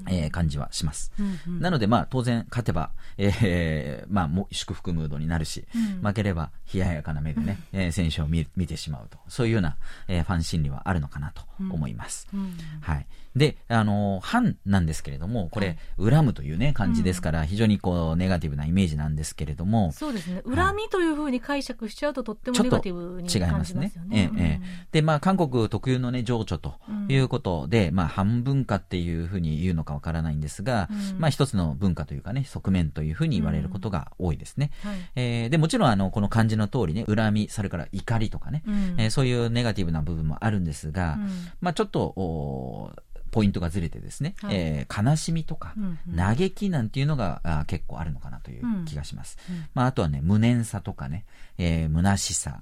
[0.10, 1.12] えー、感じはします。
[1.20, 12.28] うんうん、なので、まあ、当然、勝てば、えー、まあ、も祝福ムードになるし、うん、負ければ、冷ややかな目でね、うん、えー、選手を見見てしまうと、そういうような、えー、ファン心理はあるのかなと思います。
[12.34, 13.06] うん、はい。
[13.36, 19.92] で、あのー、反なんですけれども、これ、恨むというね、感じですから、非常にこう、ネガティブなイメージなんですけれども。
[19.92, 20.42] そうですね。
[20.44, 24.12] 恨みというふうに解釈しちゃうと、とってもネガティブに感じますよね。
[24.14, 24.36] 違いますね。
[24.38, 26.76] ええで、まあ、韓国特有のね、情緒と
[27.08, 34.72] いうことで、まあ、反文化っていうふうに言うのかわからないんですが、うん、まあ、一つの文化というかね、側面というふうに言われることが多いですね。
[35.16, 41.18] えー、で、もちろん、あの、この漢字の通りね、恨み、それから怒りとかね、うん、えー、そういうネガティブな部分もあるんですが、
[41.62, 42.94] まあ、ちょっと、
[43.32, 45.74] ポイントがずれてですね、はい、えー、悲しみとか、
[46.16, 49.38] 嘆きなんていうのがあ結構あるのかなという気がします。
[49.50, 51.26] うんうん、まあ、あとはね、無念さとかね、
[51.58, 52.62] えー、虚しさ、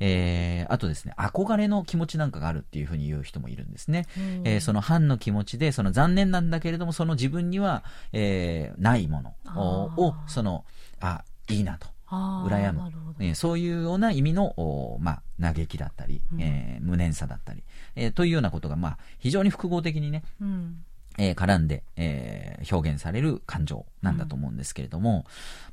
[0.00, 4.06] えー、あとですね、憧れの気持ちなんかがあるっていうふうに言う人もいるんですね。
[4.44, 9.34] えー、その反の気持ちで、その残念なんだけれども、その自分には、えー、ないもの
[9.96, 10.64] を、その、
[11.00, 11.86] あ、いいなと。
[12.12, 14.54] 羨む、えー、そういうような意味の、
[15.00, 17.62] まあ、嘆きだったり、うん、えー、無念さだったり、
[17.96, 20.84] えー、というようなことが、まあ、非常に複合的にね、うん。
[21.18, 25.24] えー、絡んで、えー、表現される感情なんだと思うんですけれども、うん、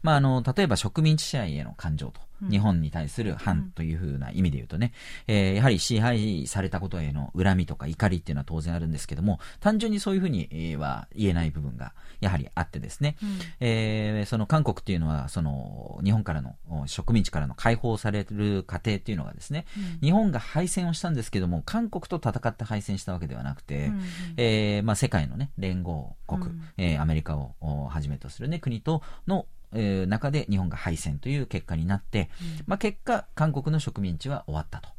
[0.04, 4.94] まあ、あの、例えば植民地支配への感情と、うん、日本に対する反というふうな意味で言うとね、
[5.28, 19.66] うん、えー、やはり支配されたことへの恨みとか怒りっていうのは当然あるんですけども、単純にそういうふうには言えない部分がやはりあってですね、うん、えー、その韓国っていうのは、その、日本からの、植民地からの解放される過程っていうのがですね、
[20.02, 24.02] 日本が敗戦をしたんですけども、韓国と戦って敗戦したわけではなくて、うん、
[24.38, 27.56] えー、まあ、世界のね、連合国、うん、えー、アメリカを
[27.90, 34.90] はじめとするね、国とのえー、中で日本が敗戦という結果になって、うん、まあ、結果、韓国の植民地は終わったと。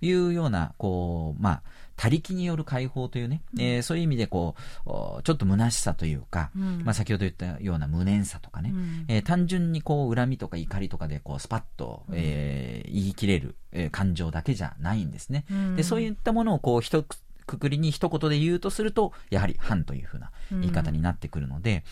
[0.00, 1.62] いうような、こう、まあ、
[1.96, 4.54] 他力による解放というね、うん、えー、そういう意味でこ
[4.86, 15.46] う、ちょっと虚しさというか、うん、まあ、先ほど言ったような無念さとかね、うん、えー、単純にこう、恨みとか怒りとかでこう、スパッと、えー、言い切れる、えー、感情だけじゃないんですね。
[15.76, 17.04] で、そういったものをこう、一
[17.48, 21.82] くくりに一言で言うとすると、やはり反というふうな言い方になってくるので、うん、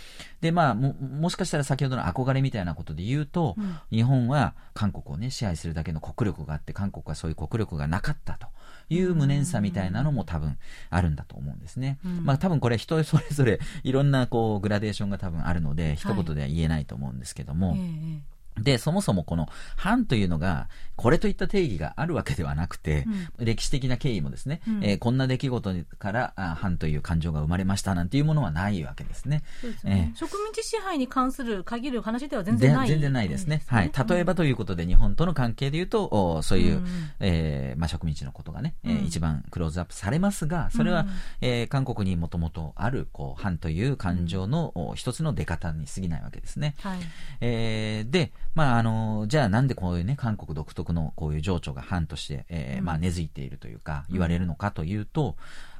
[0.43, 8.47] で、まあも、もしかしたら先ほどの憧れみたいなことで言うと、うん、日本は韓国をね、支配するだけの国力があって、韓国はそういう国力がなかったと。
[8.89, 10.59] いう無念さみたいなのも多分
[10.91, 11.99] あるんだと思うんですね。
[12.05, 18.21] うん、まあ多分これ人 それぞれいろんなこうグラデーションが多分あるので、一言では言えないと思うんですけども、はいえー
[18.61, 23.05] で、そもそもこの反というのが、これといった定義があるわけではなくて、
[23.39, 29.43] うん、歴史的な経緯もですね、うん、えー、こんな出来事から反という感情が生まれましたなんていうものはないわけですね。
[29.61, 33.63] すね、えー、植民地支配に関する限る話では全然ない、全然ないですね。
[33.67, 33.93] はい。
[34.09, 36.87] 例えばということで、日本との関係でいうと、おそういう、うん、
[37.21, 41.09] えー、まあ、植民地のことがね、えー、一番クローズアップされますが、それは、うん、
[41.43, 46.75] えー、韓国にもともとある、こう、反という感情の、一つの出方に過ぎないわけですね。
[46.81, 47.01] はい。
[47.43, 55.37] えー、で、まあ、あの、じゃあなんでこういうね、韓国独特のこういう情緒が反として、えー、まあ根付いているというか、言われるのかというと、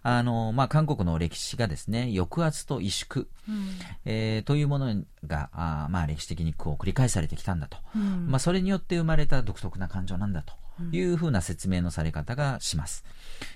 [0.09, 3.71] あの、まあ、韓国の歴史がですね、抑圧と萎縮、うん、
[4.05, 7.79] えー、というものが、あまあ、歴史的にこう繰り返されてきたんだと。
[7.97, 10.53] うん、まあ、それによって生まれた独特な感情なんだと。
[10.93, 13.05] いうふうな説明のされ方がします。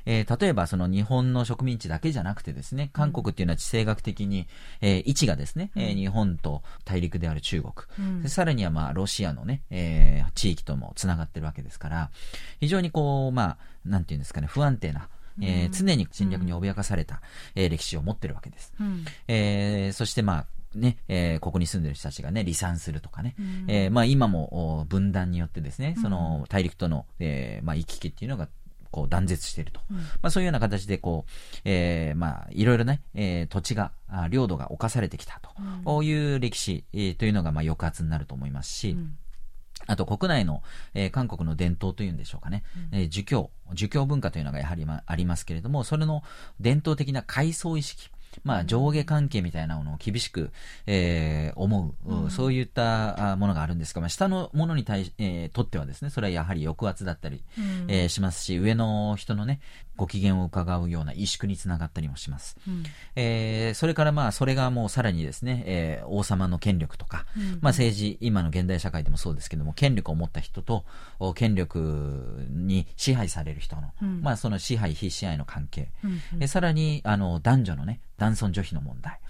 [0.04, 4.46] えー、例えばその日本の植民地だけじゃなくてですね、韓国っていうのは地政学的に、
[4.80, 7.72] えー、位置がですね、えー、日本と大陸である中国、
[8.22, 12.10] うん、さらにはまあロシアのね、えー、地域ともつながってるわけですから、
[12.60, 15.08] 非常にこう、まあ、なんていうんですかね、不安定な、
[15.40, 17.20] えー、常に侵略に脅かされた、
[17.54, 18.72] えー、歴史を持ってるわけです。
[18.80, 28.48] うん、えー、そしてまあ、ね、えー、ここに住んでる人たちがね、離散するとかね、うん、えー、まあ今も分断によってですね、その大陸との、えー、まあ行き来っていうのが
[28.90, 29.80] こう断絶していると。
[29.90, 31.30] うん、まあそういうような形でこう、
[31.64, 33.92] えー、まあいろいろね、えー、土地が、
[34.28, 35.50] 領土が侵されてきたと、
[35.86, 39.16] うん、いう歴史、えー、というのがまあ抑圧になると思いますし、うん。
[39.86, 40.62] あと国内の、
[40.94, 46.22] えー、韓国の伝統というんでしょうかね、うん、えー、儒教、儒教文化というのがやはり、まありますけれども、それの
[46.58, 48.10] 伝統的な階層意識、
[48.44, 50.50] まあ、上下関係みたいなものを厳しく、
[50.86, 59.60] えー、思う、うん、そういったものがあるんですが、まあ、下のものに対し、えー、とってはですね、それはやはり抑圧だったり、うん、えー、しますし、上の人のね、
[60.00, 62.56] ご機嫌を伺うような萎縮につながったりもします。
[62.66, 62.84] うん、
[63.16, 70.86] えー、それからまあ、それがもうさらにですね、えー、王様の権力とか、うん、まあ政治、今の現代社会でもそうですけども、権力を持った人と、
[71.34, 79.20] 権力に支配される人の、うん、まあその支配、非支配の関係、うんうん、えさらに、あの、男女のね、男尊女卑の問題、はい、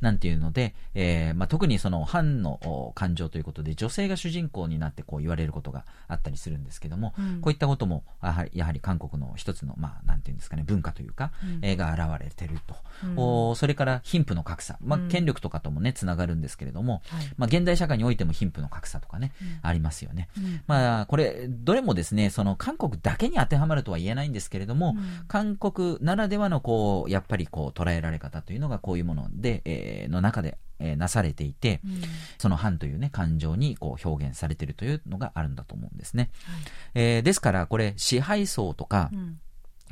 [0.00, 13.14] なんていうので、えーまあ、特にその反の感情ということで女性が主人公になってこう言われることがあったりするんですけども、うん、こういったこともやはりやはり韓国の一つの、まあ、なんていうんですかね文化というか、うん、えー、が現れてると、うん、
[13.50, 17.02] おそれから貧富の格差、まあ、権力とかともねつながるんですけれども、
[17.36, 19.32] まあ、現代社会においても貧富の格差とかね、
[19.62, 20.28] ありますよね、
[20.66, 24.96] まあ、これどれもですねその韓国だけに当てはまるとは言えないんですけれども、
[25.28, 32.02] 韓国ならではのこうやっぱりこう捉えられ方というのがこういうもので、えー、の中で、えー、なされていて、うん、
[32.38, 36.30] その反というね、感情にこう表現されているというのがあるんだと思うんですね。
[36.44, 36.60] はい、
[36.94, 39.40] えー、ですから、これ、支配層とか、うん。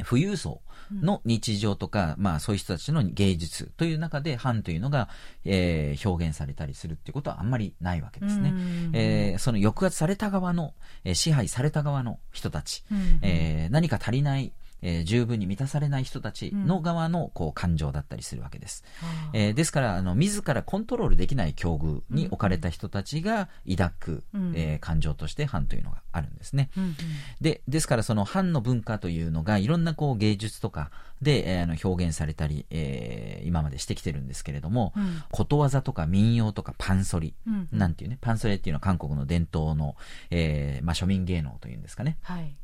[0.05, 0.61] 富裕層
[0.93, 5.09] の日常とか、うん、まあそういう人たちの芸術という中で反というのが、
[5.45, 8.53] えー、表現されたりするっていうことはあんまりないわけですね。
[8.93, 10.75] えー、その抑圧された側の、
[11.05, 14.53] えー、支配された側の人たち、うん、えー、何か足りない
[14.83, 18.85] えー、十分に満たされない人たちの側のこう感情だったりするわけです。
[19.33, 26.71] うん、えー、ですからあの自らコントロールできない境遇に置かれた人たちが抱く、うん、えー、感情として反というのがあるんですね。
[26.77, 26.97] うんうん、
[27.41, 30.91] でですからその反の文化というのがいろんなこう芸術とか
[31.23, 39.97] で、えー、あの表現されたり、えー、今までしてきてるんですけれども、うん、ことわざとか民謡とかパンソリ、うんうん、なんていうねパンソリっていうのは韓国の伝統の、
[40.31, 42.19] えーまあ、庶民芸能というんですかね。
[42.23, 42.55] はい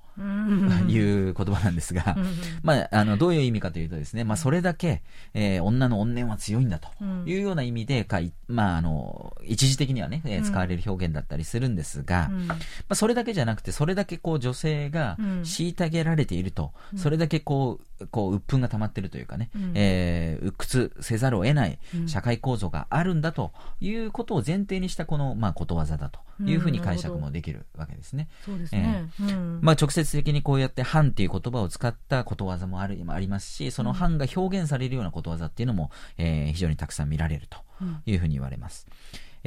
[0.87, 2.17] いう言葉なんですが、
[2.63, 6.89] まあ、あの、どういう意味かというとですね、まあ、それだけ、えー、女の怨念は強いんだと
[7.25, 12.55] いうような意味でかい、まあ、あの、一時的にはね、えー、使われる表現だったりするんですが、ま
[12.89, 28.29] あ、それだけじゃなくて、それだけこう、女性が虐げられていると、それだけこう、こう、鬱憤が溜まってるというかね、うん、えー、鬱屈せざるを得ない社会構造があるんだということを前提にしたこの、まあ、ことわざだというふうに解釈もできるわけですね。
[28.45, 29.09] そうですね。
[29.21, 37.59] えー、まあ、直接接的にこうやって反っていう言葉を使ったことわざもあるありますし、その反が表現されるようなことわざっていうのも、えー、非常にたくさん見られると
[38.05, 38.87] いうふうに言われます。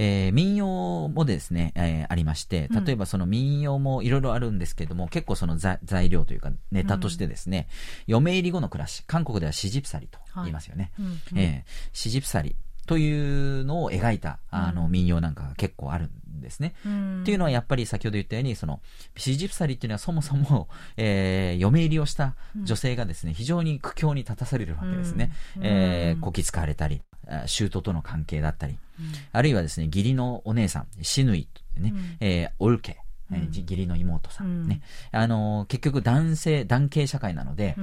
[0.03, 7.69] えー、民謡もですね、えー、ありまして、例えばその民謡もいろいろあるんですけども、うん、結構その材料というかネタとしてですね、
[8.09, 10.93] うん、嫁入り後の暮らし、韓国ではシジプサリと言いますよね。
[10.97, 16.75] はいうんうん、えー、シジプサリというのを描いたあの民謡なんかが結構あるんですね。
[16.87, 18.81] うん、っていうのはやっぱり先ほど言ったように、その、
[19.17, 25.31] シジプサリっていうのはそもそも、 えー、嫁入りをした女性がですね、非常に苦境に立たされるわけですね。
[25.57, 27.03] うん、えー、こき使われたり、
[27.47, 32.99] 舅との関係だったり、うん、あるいはですね、義理のお姉さん、シヌイね、うん、えー、オルケ、
[33.33, 37.77] えー、義理の妹さんね、あのー、結局男性、男系社会なので、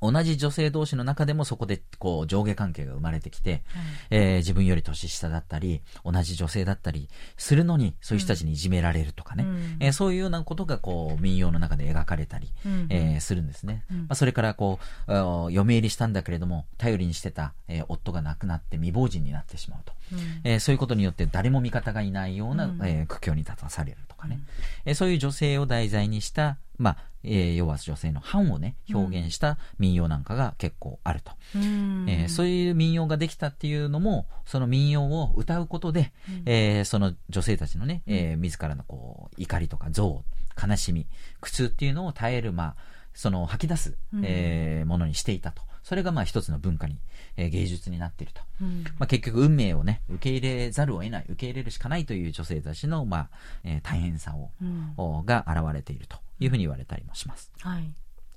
[0.00, 3.62] 同じ女性同士の中でもそこでこう上下関係が生まれてきて、
[4.10, 13.84] えー、自分より年下だったり、同じ女性だったりするのに、そういう人たちにいじめられるとかね、うん、えー、そういうようなことがこう民謡の中で描かれたり、うん、えー、するんですね。
[13.90, 19.92] うん、まあ、それからこう、嫁入りしたんだけれども、頼りにしてた、えー、夫が亡くなって未亡人になってしまうと。
[20.12, 26.96] うん、えー、そういうことによって誰も味方がいないような、うん、えー、苦境に立たされるとかね、うん、えー、そういう女性を題材にした、まあ
[27.28, 40.22] えー、要は女性の反をね表現した民謡なんかが結構あると、うん、えー、そういう民謡ができたっていうのもその民謡を歌うことで、うん、えー、その女性たちのね、えー、自らのこう怒りとか憎
[40.56, 41.06] 悪悲しみ
[41.40, 42.76] 苦痛っていうのを耐えるまあ
[43.12, 45.62] その吐き出す、えー、ものにしていたと。
[45.82, 46.98] それがまあ一つの文化に、
[47.36, 48.42] えー、芸術になっていると。
[48.60, 53.28] うん、まあ、結局運命をね、受け入れざるを得ない、受け入れるしかないという女性たちの、まあ、
[53.64, 57.52] えー、大変さを、うん、が現れているというふうに言われたりもします。
[57.60, 57.92] はい。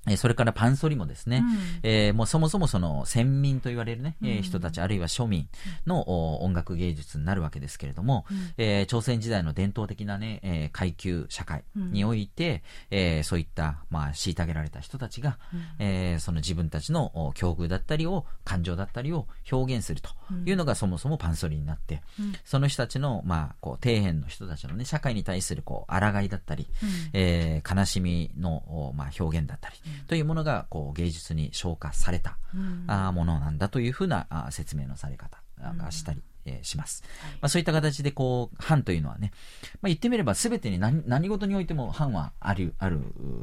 [0.08, 1.44] えそれからパンソリもですね、
[1.82, 5.48] うん、えー、もうそもそもその先民と言われるね、うん、えー、人たち、あるいは庶民
[5.86, 20.10] の音楽芸術になるわけですけれども、うん、えー、朝鮮時代の伝統的なね、えー、階級社会において、うん、えー、そういった、まあ、虐げられた人たちが、うん、えー、その自分たちの境遇だったりを、感情だったりを表現すると
[20.46, 22.02] いうのがそもそもパンソリになって、
[22.44, 35.38] その人たちの、まあ、こう、底辺の人たちのね、社会に対する、こう、抗いだったり、うん、えー、悲しみの、まあ、表現だったり、というものがこう芸術に昇華された、うん、あものなんだというふうなあ説明のされ方
[35.78, 36.22] がしたり。
[36.44, 37.02] えー、します。
[37.20, 39.32] はい、まあ、そういった形で、こう、藩というのはね、
[39.80, 43.00] まあ、言ってみれば全てに何何事においても藩はある、ある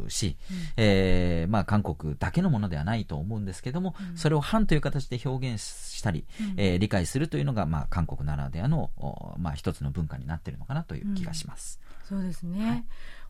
[0.09, 8.91] し、うん、えー、まあ、韓国だけのものではないと思うんですけども、うん、それを藩という形で表現したり、うん、えー、理解するというのが、まあ、韓国ならではの、
[9.37, 11.79] まあ、一つの文化になっているのかなという気がします。
[12.07, 12.67] そうですね。
[12.67, 12.83] はい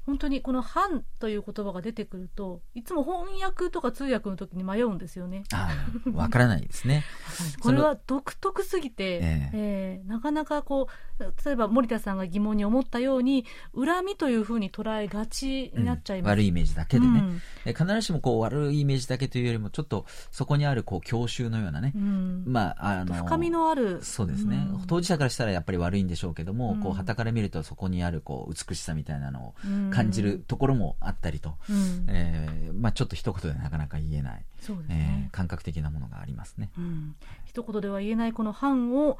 [0.10, 5.44] 本当にこの「反」という言葉が出てくるといつも翻訳とか通訳の時に迷うんですよね。
[6.12, 7.06] わからないですね。
[7.62, 10.94] これは独特すぎて、えー、えー、なかなかこう
[11.46, 13.46] 例えば森田さんが疑問に思ったように
[13.76, 17.24] 恨みというふうに捉えがちになっちゃいます、うん、悪いイメージだけでね、
[17.66, 24.00] うん、必ずしもこう悪いイメージだけというよりもちょっとそこにあるこう郷愁のようなね、うん、まああの深みのある。
[24.04, 29.54] そうですね、当事者からしたらやっぱり悪いんでしょうけども、こう旗から見るとそこにあるこう美しさみたいなのを
[29.92, 35.26] 感じるところもあったりと、うん、えー、まあ、ちょっと一言でなかなか言えない、そうですね。
[35.26, 37.16] えー、感覚的なものがありますね、うん、
[37.46, 39.18] 一言では言えないこの反を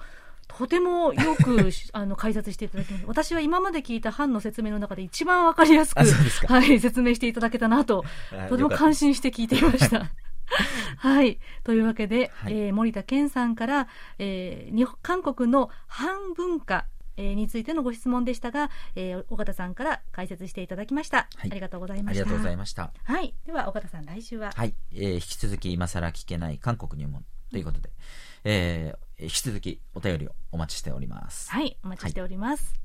[0.50, 3.06] とてもよく あの解説していただきます。
[3.08, 6.00] 私は今まで聞いた班の説明の中で一番わかりやすく、
[6.48, 8.04] はい、説明していただけたなと、
[8.50, 10.12] とても感心して聞いていました。
[10.98, 11.40] はい。
[11.64, 13.88] というわけで、はい、えー、森田健さんから、
[14.18, 16.88] えー、日本韓国の反文化、
[17.18, 22.22] えー、についてのご質問でしたが、えー、岡田さんから解説していただきました、はい、ありがとうございました。
[22.22, 22.92] ありがとうございました。
[23.04, 23.34] はい。
[23.46, 24.74] では、岡田さん、来週ははい。
[24.94, 27.92] えー、引き続き今更聞けない韓国入門ということで、
[28.44, 31.52] えー、引き続きお便りをお待ちしております。
[31.52, 31.78] はい。
[31.84, 32.74] お待ちしております。
[32.74, 32.80] はい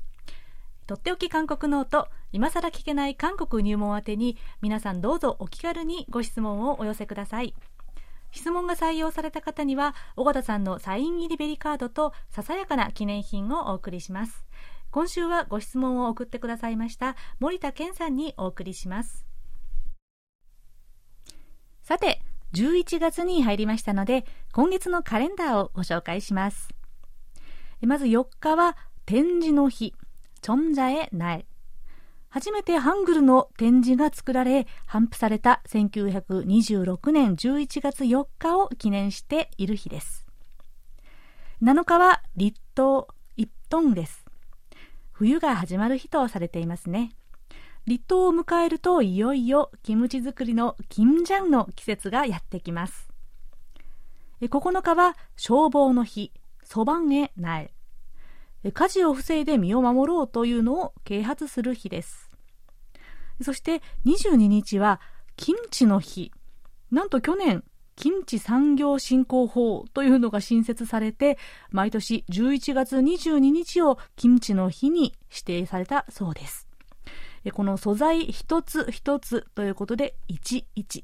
[0.87, 7.55] とっておき韓国ノート今さら聞けない韓国入門宛てに皆さんどうぞお気軽にご質問をお寄せください
[8.31, 14.45] 質問が採用された方には尾形さんのサイン入りベリカードとささやかな記念品をお送りします
[14.91, 19.25] 今週はご質問を送ってくださいました森田健さんにお送りします
[21.81, 22.21] さて
[22.55, 26.69] 11月に入りましたので今月のカレンダーをご紹介します
[27.81, 29.93] まず4日は展示の日
[30.45, 31.45] 存在ない。
[32.29, 40.27] 初めてハングルの展示が作られ、頒布された1926年11月4日を記念している日です。
[41.63, 44.25] 7日は立冬一トンです。
[45.13, 47.15] 冬が始まる日とされていますね。
[47.87, 53.09] 立冬を迎えるといよいよキムチ作りのキンジャンの季節がやってきます。
[54.41, 56.31] 9日は消防の日、
[56.63, 57.69] そばんへ苗。
[58.73, 62.31] 火事を防いで身を守ろうというのを啓発する日です。
[63.41, 64.99] そして22日は、
[65.35, 66.31] キムチの日。
[66.91, 67.63] なんと去年、
[67.95, 71.37] キムチ産業振興法というのが新設されて、
[71.69, 76.64] 毎年11月22日をキムチの日に指定されたそうです。
[77.51, 81.03] この素材一つ一つということで、11。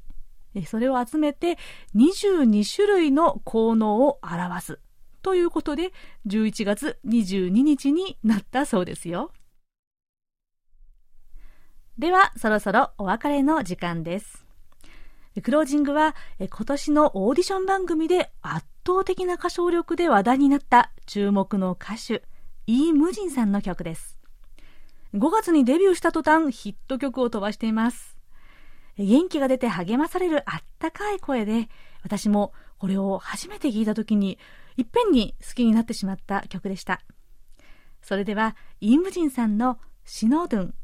[0.66, 1.56] それを集めて
[1.94, 4.78] 22種類の効能を表す
[5.22, 5.92] ということで、
[6.26, 9.32] 11月22日になったそうですよ。
[11.98, 14.44] では、そろそろお別れの時間です。
[15.42, 22.24] クロージングは、今年のオーディション番組で圧倒的な歌唱力で話題になった注目の歌手、
[22.66, 24.21] イー・ムジンさんの曲です。
[25.14, 28.16] 5月にデビューした途端ヒット曲を飛ばしています。
[28.96, 31.68] 元気が出て励まされるあったかい声で、
[32.02, 34.38] 私もこれを初めて聞いた時に、
[34.76, 37.02] いっぺんに好きになってしまった曲でした。
[38.02, 40.74] それでは、インムジンさんのシノドゥン、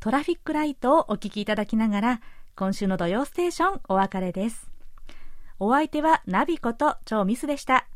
[0.00, 2.20] トラフィックライトをお聴きいただきながら、
[2.56, 4.70] 今週の土曜ステーションお別れです。
[5.58, 7.86] お相手はナビこと超ミスでした。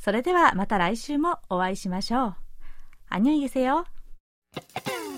[0.00, 2.34] それではまた来週もお会いしましょう。
[3.10, 3.84] アニュイゲセよ。
[4.54, 5.09] Boom.